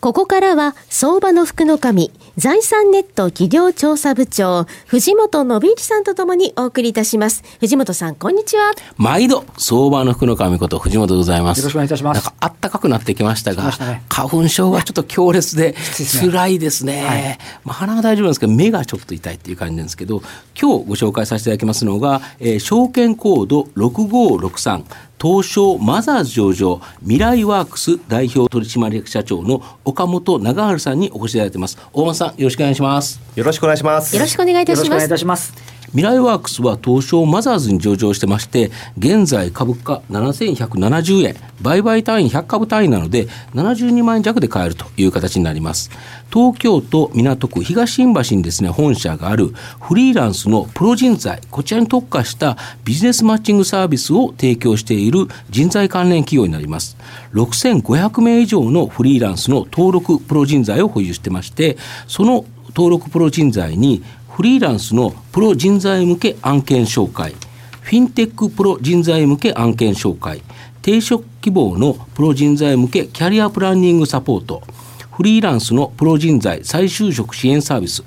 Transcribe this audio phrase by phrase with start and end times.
[0.00, 7.42] ここからは相場の福の神財産ネット企業調査部長藤本信之さんとともにお送りいたします。
[7.58, 8.74] 藤本さんこんにちは。
[8.96, 11.58] 毎度相場の福の神こと藤本でございます。
[11.58, 12.24] よろしくお願いいたします。
[12.24, 15.74] なんか暖かくなってきましたが、ね、花粉症がちょっと強烈で
[16.20, 20.22] 辛いですね、はい、まあ、鼻は大丈夫なんですけど目がちょっと痛いっていう感じなんですけど
[20.60, 24.84] 今日ご紹介させていただきますのが、えー、証券コード6563
[25.20, 31.78] 東証マザーズ上場未来ワークス代表取締役社長の岡本長春さんにお越しいただいてます。
[31.92, 33.20] 大間さんよろしくお願いします。
[33.34, 34.14] よろしくお願いします。
[34.14, 45.90] よろしくお願いいたします未来ワークスは東証マザーズに上場してまして現在株価7170円売買単位100株単位なので72万円弱で買えるという形になります。
[46.30, 49.46] 東京都港区東新橋にですね本社がある
[49.80, 56.98] フリーランスのプロ人材こちらに特化したビジネスマッチングサービスを提供している人材関連企業になります。
[57.32, 64.04] 6500名以上のフリーランスの登録プロ人材を保有してましてその登録プロ人材に
[64.38, 67.34] フリーランスのプロ人材向け案件紹介、
[67.80, 70.42] フィンテックプロ人材向け案件紹介、
[70.80, 74.62] 定職希望のプロ人材向けキャリアプランニングサポート、
[75.10, 78.04] フリーランスのプロ人材再就職支援サービス、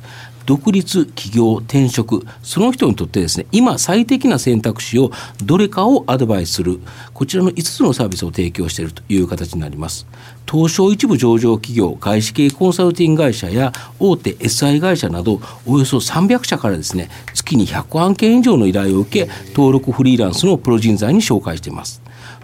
[0.52, 2.28] 独立起業転職。
[2.44, 5.10] その人にとってですね今最適な選択肢を
[5.42, 6.82] どれかをアドバイスする。
[7.14, 10.06] こちらの5つのサービスを提供しているという形になります。
[10.46, 22.01] 東証一部上場企業外資系コンサルティング会社や大手 SI 会社などおよそ300社からですね月に100案件以上の依頼を受け登録フリーランスのプロ人材に紹介しています。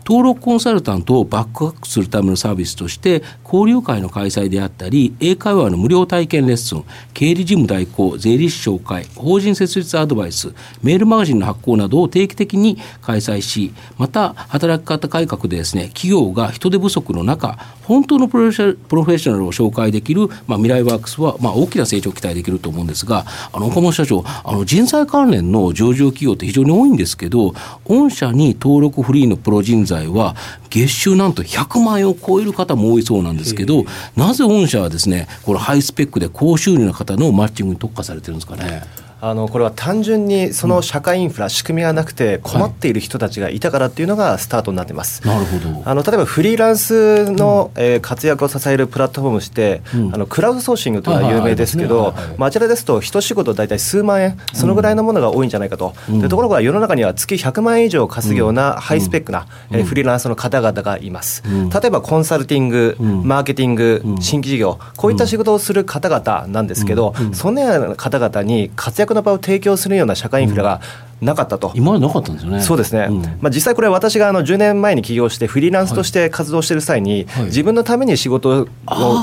[0.08, 27.54] 登録コンサルタントをバックアップするためのサービスとして交流会の開催であったり英会話の無料体験レッスン経理事務代行税理士紹介法人設立アドバイスメールマガジンの発行などを定期的に開催しまた働き方改革でですね企業が人手不足の中本当のプロフェッショナルを紹介できる、まあ、未来ワークスは、まあ、大きな成長を期待できると思うんですがあの岡本社長あの人材関連の上場企業って非常に多いんですけど
[27.86, 30.36] 御社に登録フリーのプロ人材在は
[30.70, 33.86] 月収なんと100万円を超える方も多いそうなんですけど、
[34.16, 38.84] なぜ御社はですねこのハイスペックで高収入の方のマッチングに特化されてるんですかね？
[39.20, 45.26] あのこれは単純にその社会インフラ、仕組みがなくて困っている人たちがいたからっていうのがスタートになってます。
[45.26, 45.82] なるほど。
[45.86, 55.96] あの例えばフリーランスの、えー、活躍を支えるプラットフォームして、うん、あのクラウドソーシングというのは有名ですけど、あちらですと一仕事大体数万円そのぐらいのものが多いんじゃないかと、
[56.30, 61.44] ところが世の中には月100万円以上稼ぐようなハイスペックな、うん、えー、フリーランスの方々がいます。
[61.48, 70.82] 例えばコンサルティング、マーケティング、新規事業こういった仕事をする方々なんですけど、そのような方々に活躍の場を提供するするような社会インフラが
[71.22, 72.62] なかったと、今までなかったんですよね。
[72.62, 78.68] そうですね、うん、まあ、実際これ私があの10年前に起業してフリーランスとして活動している際に、はい、自分のために仕事を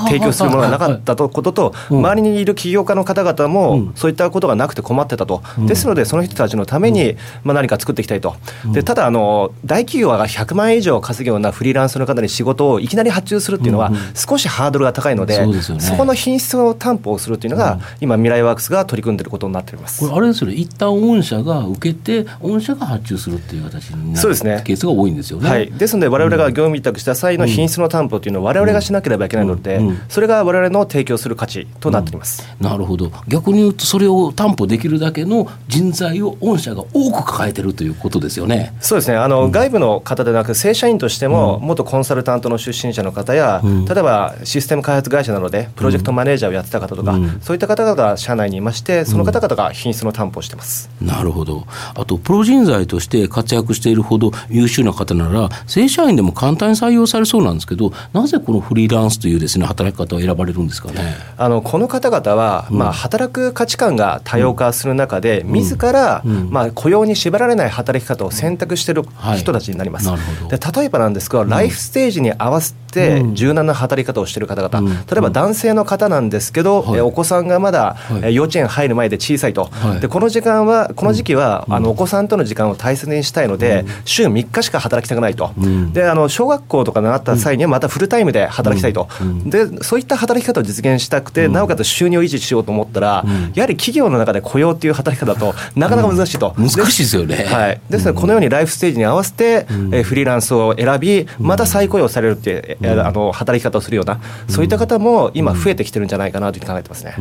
[0.06, 8.36] 提供するものがなかったとことと、周りにいる起業家の方々もそういったことがなくて困ってたと、うん、ですのでその人たちのためにまあ何か作っていきたいと、
[8.72, 20.00] でただあの大企業が100万円以上稼ぐようなフリーランスの方に仕事をいきなり発注するっていうのは少しハードルが高いので、そ、ね、この品質を担保をするっていうのが、今未来ワークスが取り組んでいることになっております。
[20.00, 20.54] これあれですよね。
[20.54, 24.28] 一旦御社が受けて御社が発注するっていう形になる
[24.62, 25.48] ケースが多いんですよね。
[25.48, 38.74] はい、ですので、われわれが業務委託した際の品質の担保というのは、われわれがしなければいけないので、それがわれわれの提供する価値となっています、なるほど、逆に言うと、それを担保できるだけの人材を御社が多く抱えてるということですよね。
[38.80, 39.16] そうですね。
[39.16, 50.90] あの、外部の方でなく、正社員としても、元コンサルタントの出身者の方や、例えばシステム開発会社なので、プロジェクトマネージャーをやってた方とか、そういった方々が社内にいまして、その方々が品質の担保をしてます。
[51.00, 61.14] なるほどあとプロ人材として活躍しているほど優秀な方なら、正社員でも簡単に採用されそうなんですけど、なぜこのフリーランスというですね働き方を選ばれるんですかね？
[61.36, 69.02] あのこの方々は、うん、まあ、働く価値観が多様化する中で、うん、自ら、うん、まあ、雇用に縛られない働き方を選択している
[69.36, 70.08] 人たちになります。
[70.08, 85.52] はい、で例えばなんですが、ライフステージに合わせて柔軟な働き方をしている方々、例えば男性の方なんですけど、はい、お子さんがまだ、はい、幼稚園入る前で小さいと、でこの時間はこの時期はは、あのお子さんとの時間を大切にしたいので、週3日しか働きたくないと、
[85.92, 89.08] であの小学校とか習った際にはまたフルタイムで働きたいと、
[89.44, 93.24] でそういった働き方を実現したくて、なおかつ収入を維持しようと思ったら、
[93.54, 97.44] やはり企業の中で雇用っていう働き方だとなかなか難しいと、難しいですよね。
[97.44, 107.16] はい、ですのでこのようにライフステージに合わせて、えフリーランスを選びまた再雇用されるっていう、あの働き方をするようなそういった方も今増えてきてるんじゃないかなと考えてますね、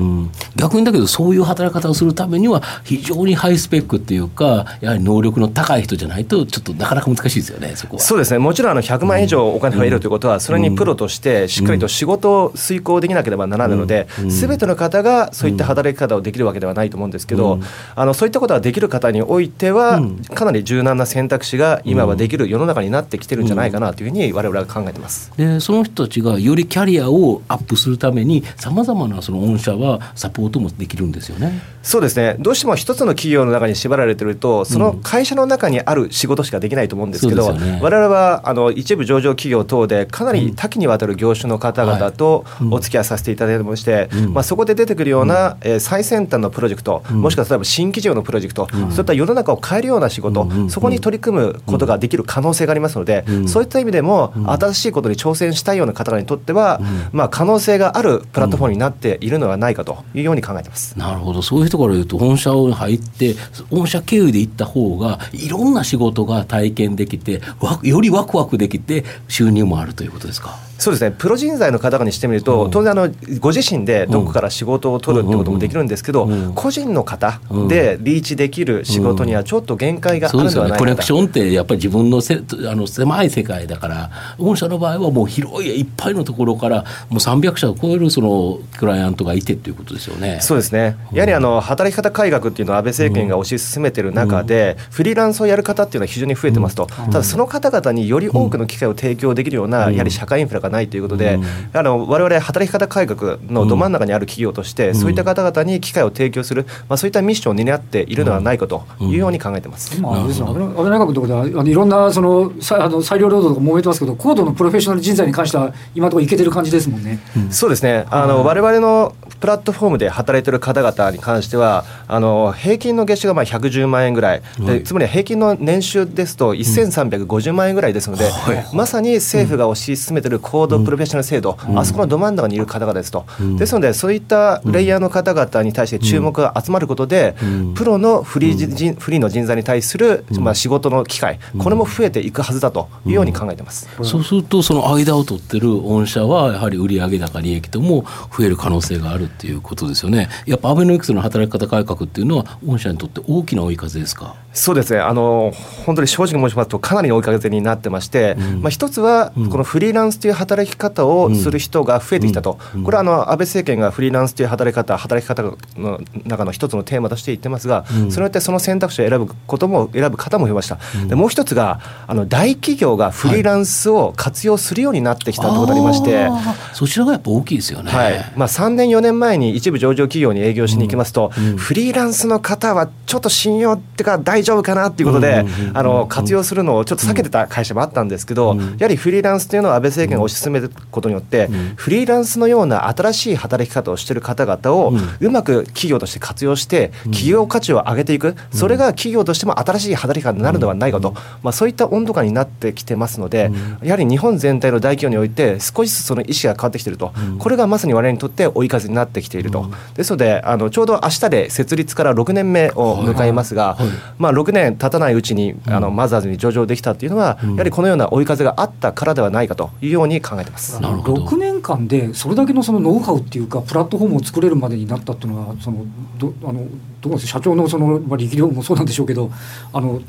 [0.55, 8.01] 逆にだけどそういう働き方をするためには非常にハイスペックっていうかやはり能力の高い人じゃないとちょっとなかなか難しいですよねそこは。
[8.01, 8.39] そうですね。
[8.39, 17.59] もちろんあの100万円以上お金を得るということは、それにプロとしてしっかりと仕事を遂行できなければならないので、すべての方がそういった働き方をできるわけではないと思うんですけど、
[17.95, 20.01] あのそういったことができる方においては、
[20.33, 25.31] かなり柔軟な選択肢が今はできる世の中になってきてるんじゃないかなというふうに我々は考えてます。
[25.37, 31.61] でその人たちがよりキャリアをアップするためにさまざまなその御社はサポートもできるんですよね。
[31.81, 32.35] そうですね。
[32.39, 56.81] どうしても一つの企業の中に縛られてるとその会社の中にある仕事しかできないと思うんですけど、うんね、我々はあの一部上場企業等でかなり多岐にわたる業種の方々とお付き合いさせていただいてまして、まあ、そこで出てくるような、えー、最先端のプロジェクト、もしくは例えば新規事業のプロジェクト、そういった世の中を変えるような仕事、そこに取り組むことができる可能性がありますので、そういった意味でも新しいことに挑戦したいような方にとっては、
[57.11, 60.97] まあ、可能性があるプラットフォームになっているのではないかというように考えてます。
[60.97, 61.41] なるほど。
[61.41, 63.35] そういうところで言うと本社を入って
[63.69, 67.41] 御社経由で行った方がいろんな仕事が体験できて
[67.81, 70.59] よりワクワクできて収入もあるということですか？
[70.77, 71.15] そうですね。
[71.17, 73.09] プロ人材の方にしてみると、当然あの
[73.39, 77.39] ご自身でどこから仕事を取るってこともできるんですけど、個人の方
[77.69, 90.39] でリーチできる仕事にはちょっと限界があるのではないか、コネクションってやっぱり自分のせあの狭い世界だから御社の場合はもう広いいっぱいのところからもう300社を超えるそのクライアントがいてっていうことですよね。
[90.41, 90.97] そうですね。
[91.13, 101.39] やはりあの働き方改革っていうのは安倍政権が推し進めてる中で、フリーランスをやる方っていうのは非常に増えてますと、ただその方々により多くの機会を提供できるような、やはり社会インフラがないということで、
[101.71, 110.01] あの我々働き方改革のど真ん中にある企業として、そういった方々に機会を提供する、まあ、そういったミッションを担っているのではないかというように考えてます。
[110.01, 117.19] まあ、安倍内閣のところではあのいろんなそのさあの裁量労働とか揉めてますけど高度のプロフェッショナル人材に関しては今のところいけてる感じですもんね。
[117.51, 118.05] そうですね。
[118.09, 128.31] あの、我々のプラットフォームで働いている方々に関してはあの平均の月収がまあ110万円ぐらい、でつまり平均の年収ですと1350万円ぐらいですので、
[128.73, 133.25] まさに政府が推し進めている高度プロフェッショナル制度、あそこのど真ん中にいる方々ですと、
[133.57, 137.35] ですのでそういったレイヤーの方々に対して注目が集まることで、
[137.75, 141.37] プロのフリーフリーの人材に対する、まあ、仕事の機会。
[141.57, 148.05] これも増えていくはずだというように考えてます、そうするとその間を取ってる御社はやはり売上高利益とも
[148.37, 150.29] 増える可能性があるっていうことですよね。
[150.45, 154.35] やっぱアベノミクスの働き方改革っていうのは御社にとって大きな追い風ですか？
[154.53, 154.99] そうですね。
[154.99, 155.51] あの
[155.85, 165.43] 本当に正直申しますとかなりの追い風になってまして、うん、まあ、一つはこのフリーランスという働き方をする人が増えてきたと、これはあの安倍政権がフリーランスという働き方働き方
[165.75, 170.77] の中の一つのテーマとして言ってますが、それによってその選択肢を選ぶことも選ぶ方も増えました、
[171.07, 178.33] でもう一つがあの大企業がフリーランスを活用するようになってきたということがありまして、はい、そちらがやっぱ大きいですよね、はい。
[178.35, 198.35] まあ、3年4年前に一部上場企業に営業しに行きますと、フリーランスの方はちょっと信用っていうか大丈夫かなっていうことで、あの活用するのをちょっと避けてた会社もあったんですけど、やはりフリーランスというのは安倍政権が推し進めることによって、フリーランスのような新しい働き方をしている方々をうまく企業として活用して企業価値を上げていく。
[198.51, 203.51] それが企業としても新しい働き方になるのではないかと、まあ、そういった温度感になってきてますので、
[203.81, 213.77] やはり日本全体の大企業において少しずつその意識が変わってきていると、これがまさに我々にとって追い風になってきていると、ですのであのちょうど明日で設立から6年目を迎えますが、
[214.17, 220.77] まあ、6年経たないうちにあのマザーズに上場できたというのは、やはりこのような追い風があったからではないかというように考えてます。
[220.77, 225.85] 6年間でそれだけのそのノウハウっていうかプラットフォームを作れるまでになったっていうのはその
[226.17, 226.65] どあの
[227.01, 229.31] どうです社長のその、まあ、力量もそうなんでしょうけど
[229.73, 230.01] あの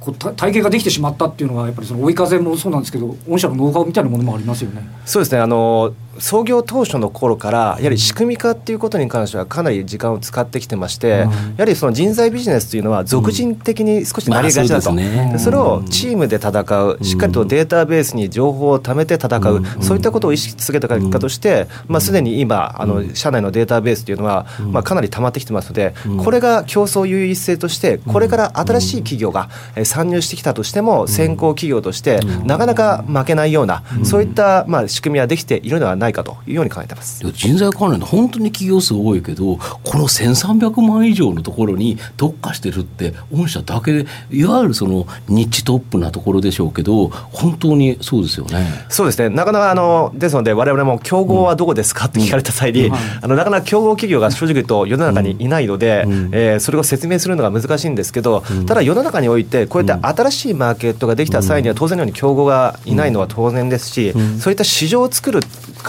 [0.00, 4.82] こう体系ができてしまったっていうのはやっぱりその追い風もそうなんですけど御社のノウハウみたいなものもありますよね。
[5.04, 5.40] そうですね。
[5.40, 11.28] あの創業当初の頃からやはり仕組み化っていうことに関してはかなり時間を使ってきてまして、や
[11.58, 14.96] はりその人材ビジネスというのは俗人的に少しなりがちだと、うん。
[14.96, 16.50] まあそね、それをチームで戦
[16.84, 29.48] うしっかりとデータベースに情報を貯めて戦う、そういったことを意識続けた結果として、まあ、すでに今あの社内のデータベースというのは、まあ、かなり溜まってきてますのでこれが競争優位性としてこれから新しい企業が
[29.84, 37.22] 参入してきたとしても先行企業としてなかなか負けないようなそういったまあ仕組みはできているのではないかというように考えてます。
[37.32, 48.66] 人材関連で本当に企業数多いけどこの1300万以上のところに特化してるって御社だけでいわゆるそのニッチトップなところでしょうけど本当にそうですよね。
[48.88, 49.30] そうですね。
[49.30, 65.40] なかなかあのですので我々も競合はどこですかって聞かれた際に、うん、あのなかなか競合企業が正直言うと世の中にいないので、うん、えー、それを説明するのが難しいんですけど、うん、ただ世の中においてこうやって新しいマーケットができた際には当然のように競合がいないのは当然ですし、そういった市場を作る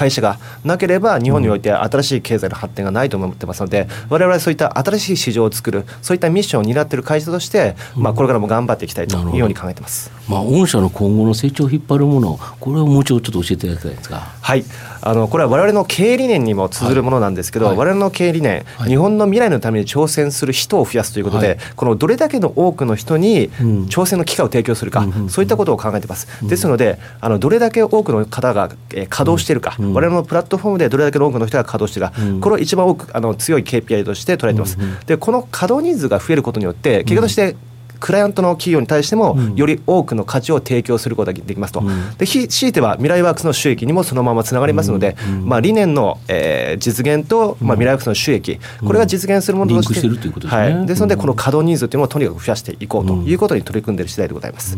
[0.04, 14.20] 会社がなければ日本において新しい経済の発展がないと思ってますので我々はそういった新しい市場を作るそういったミッションを担っている会社として、まあ、これからも頑張っていきたいというように考えてます、まあ、御社の今後の成長を引っ張るものこれをもうちょっと教えていただきたいですか？
[14.42, 14.66] はい。
[15.06, 26.28] あのこれは我々の経営理念にも通ずるものなんですけど、はい、我々の経営理念、はい、日本の未来のために挑戦する人を増やすということで、はい、このどれだけの多くの人に挑戦の機会を提供するか、うん、そういったことを考えています。
[26.42, 34.78] うん、ですのであのどれだけ多くの方が、えー、稼働しているか、うん、我々のプラットフォームでどれだけの多くの人が稼働しているか、これを一番多くあの強い KPI として捉えています。
[35.06, 37.56] でこの稼働人数が増えることによって結果として
[38.04, 41.82] クライアントの企業に対しても、より多くの価値を提供することができますと、
[42.18, 54.78] で強いては未来ワークスの収益にもそのままつながりますので、まあ、理念の、えー、実現と、まあ、未来ワークスの収益、これが実現するものとして、はい、ですので、この稼働人数というのをとにかく増やしていこうということに取り組んでいる次第でございます、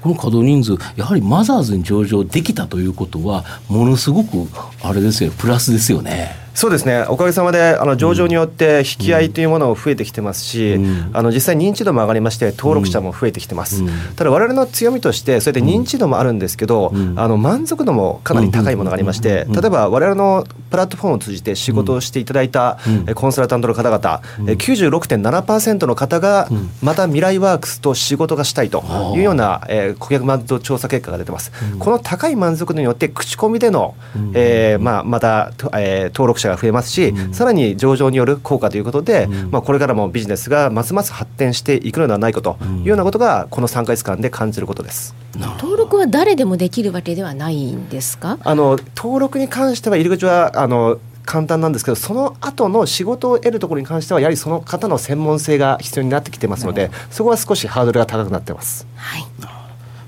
[0.00, 4.48] この稼働人数、やはりマザーズに上場できたということは、ものすごく
[4.82, 6.43] あれですよ、プラスですよね。
[6.54, 7.04] そうですね。
[7.08, 22.78] おかげさまであの上場によって引き合いというものも増えてきてますし、うん、あの実際認知度も上がりまして登録者も増えてきてます、うん、ただ我々の強みとしてそれで認知度もあるんですけど、うん、あの満足度もかなり高いものがありまして、例えば我々のプラットフォームを通じて仕事をしていただいた
[23.14, 26.48] コンサルタントの方々、うん、96.7%の方が
[26.82, 28.84] また未来ワークスと仕事がしたいと
[29.16, 33.96] いうような、えー、顧客満足度調査結果が出てます、この高い満足度によって口コミでの、
[34.34, 45.14] えーまあ、また、えー、登録者が増えますし、さらに上場による効果ということで、まあ、これからもビジネスがますます発展していくのではないかというようなことがこの3か月間で感じることです。
[45.58, 48.38] 登録は誰でもできるわけではないんですか？
[48.44, 58.86] あの登録に関しては入り口はあの簡単なんですけどその後の仕事を得るところに関してはやはりその方の専門性が必要になってきてますのでそこは少しハードルが高くなってます。
[58.94, 59.24] はい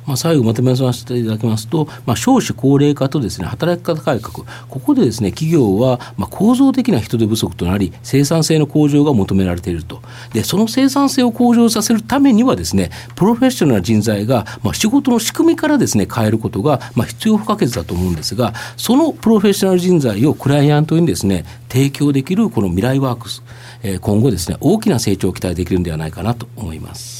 [0.06, 10.00] まあ、最後まとめさせていただきますと、まあ、少子高齢化とですね、働き方改革、ここでですね、企業は、まあ、構造的な人手不足となり、生産性の向上が求められていると。
[10.32, 23.42] で、その生産性を向上させるためにはですね、プロフェッショナルな人材が、まあ、仕事の仕組みからですね、変えることが、まあ、必要不可欠だと思うんですが、そのプロフェッショナル人材をクライアントにですね、提供できるこの未来ワークス、
[23.82, 27.15] え、今後ですね、大きな成長を期待できるんではないかなと思います。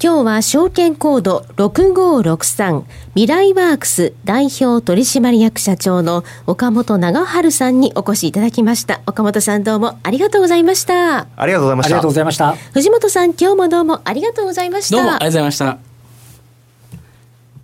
[0.00, 2.84] 今日は証券コード6563
[3.16, 9.00] 未来ワークス代表取締役社長の岡本長春さんにお越しいただきました。
[9.06, 11.26] 岡本さんどうもありがとうございました。
[11.34, 11.88] ありがとうございました。
[11.88, 12.52] ありがとうございました。
[12.74, 14.96] 藤本さん今日もどうもありがとうございました。
[14.96, 15.78] どうもありがとうございました。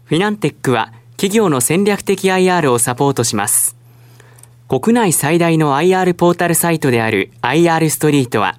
[0.06, 3.76] フィナンテックは企業の戦略的 IR をサポートします。
[4.68, 8.58] 国内最大の IR ポータルサイトである IR ストリートは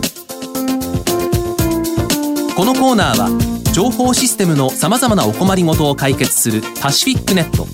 [2.61, 7.65] このコーナーは情報システムのさまざまなお困りごとを解決するパシフィックネット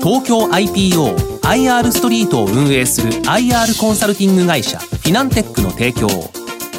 [0.00, 6.10] 東京 IPOIR ストリートを運営する IR コンサルティング会社フィナンテックの提供を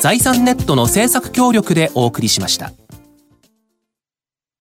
[0.01, 2.73] 財産ネットの政策協力でお送りしました。